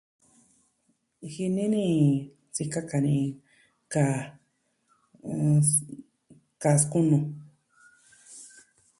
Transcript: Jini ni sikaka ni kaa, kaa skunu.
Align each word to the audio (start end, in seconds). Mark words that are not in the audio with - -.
Jini 1.31 1.65
ni 1.73 1.85
sikaka 2.55 2.97
ni 3.05 3.15
kaa, 3.91 4.15
kaa 6.61 6.77
skunu. 6.81 7.17